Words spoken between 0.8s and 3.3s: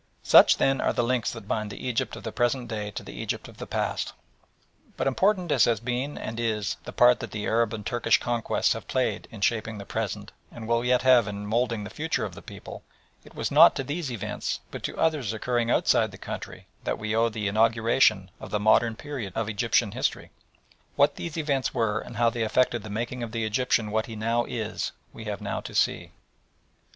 are the links that bind the Egypt of the present day to the